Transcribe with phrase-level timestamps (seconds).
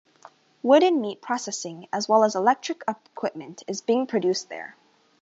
[0.63, 4.75] Wood and meat processing as well as electric equipment is being produced there.